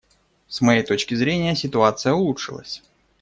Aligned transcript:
С 0.47 0.61
моей 0.61 0.81
точки 0.81 1.13
зрения, 1.13 1.55
ситуация 1.55 2.13
улучшилась. 2.13 2.81